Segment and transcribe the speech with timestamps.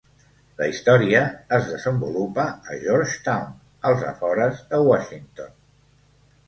[0.61, 1.19] La història
[1.57, 3.55] es desenvolupa a Georgetown
[3.93, 5.55] als afores de Washington.